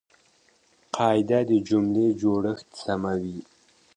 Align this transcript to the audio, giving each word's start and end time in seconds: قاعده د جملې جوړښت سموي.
قاعده 0.95 1.39
د 1.49 1.51
جملې 1.67 2.07
جوړښت 2.21 2.67
سموي. 2.83 3.39